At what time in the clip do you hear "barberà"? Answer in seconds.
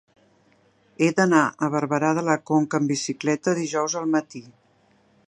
1.75-2.09